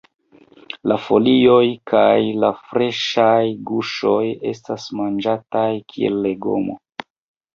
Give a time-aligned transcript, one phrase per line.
[0.91, 6.79] La folioj kaj la freŝaj guŝoj estas manĝataj kiel legomo.